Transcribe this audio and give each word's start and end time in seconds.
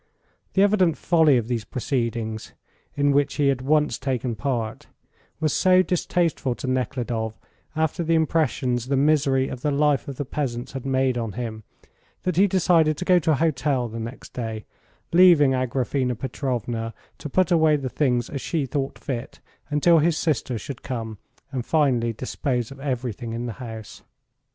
The 0.53 0.63
evident 0.63 0.97
folly 0.97 1.37
of 1.37 1.47
these 1.47 1.63
proceedings, 1.63 2.53
in 2.95 3.11
which 3.11 3.35
he 3.35 3.49
had 3.49 3.61
once 3.61 3.99
taken 3.99 4.33
part, 4.33 4.87
was 5.39 5.53
so 5.53 5.83
distasteful 5.83 6.55
to 6.55 6.65
Nekhludoff 6.67 7.39
after 7.75 8.03
the 8.03 8.15
impressions 8.15 8.87
the 8.87 8.97
misery 8.97 9.47
of 9.47 9.61
the 9.61 9.69
life 9.69 10.07
of 10.07 10.15
the 10.15 10.25
peasants 10.25 10.71
had 10.71 10.87
made 10.87 11.19
on 11.19 11.33
him, 11.33 11.61
that 12.23 12.35
he 12.35 12.47
decided 12.47 12.97
to 12.97 13.05
go 13.05 13.19
to 13.19 13.33
a 13.33 13.35
hotel 13.35 13.87
the 13.87 13.99
next 13.99 14.33
day, 14.33 14.65
leaving 15.13 15.51
Agraphena 15.53 16.15
Petrovna 16.17 16.95
to 17.19 17.29
put 17.29 17.51
away 17.51 17.75
the 17.75 17.87
things 17.87 18.27
as 18.27 18.41
she 18.41 18.65
thought 18.65 18.97
fit 18.97 19.39
until 19.69 19.99
his 19.99 20.17
sister 20.17 20.57
should 20.57 20.81
come 20.81 21.19
and 21.51 21.63
finally 21.63 22.11
dispose 22.11 22.71
of 22.71 22.79
everything 22.79 23.33
in 23.33 23.45
the 23.45 23.53
house. 23.61 24.01